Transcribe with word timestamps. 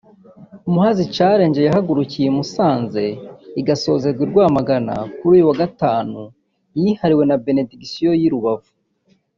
Muhazi 0.71 1.03
Challenge 1.15 1.59
yahagurukiye 1.67 2.25
i 2.29 2.35
Musanzi 2.37 3.07
igasorezwa 3.61 4.21
i 4.25 4.29
Rwamagana 4.31 4.93
kuri 5.17 5.31
uyu 5.35 5.49
wa 5.49 5.57
gatandatu 5.61 6.23
yihariwe 6.79 7.23
na 7.29 7.37
Benediction 7.45 8.13
y’i 8.21 8.31
Rubavu 8.33 8.71